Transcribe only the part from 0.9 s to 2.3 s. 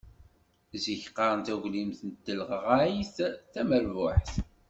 qqaren taglimt n